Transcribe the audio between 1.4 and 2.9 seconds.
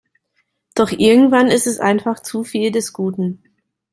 ist es einfach zu viel